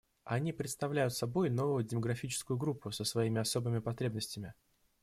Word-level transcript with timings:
Они 0.23 0.51
представляют 0.51 1.13
собой 1.13 1.51
новую 1.51 1.83
демографическую 1.83 2.57
группу 2.57 2.89
со 2.89 3.03
своими 3.03 3.39
особыми 3.39 3.77
потребностями. 3.77 4.55